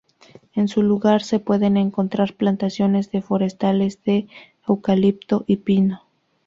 [0.55, 4.25] En su lugar se pueden encontrar plantaciones de forestales de
[4.67, 6.01] eucalipto y pino.